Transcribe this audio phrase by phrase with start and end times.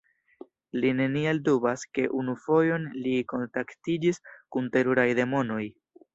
[0.77, 4.21] Li neniel dubas, ke unu fojon li kontaktiĝis
[4.57, 5.63] kun teruraj demonoj.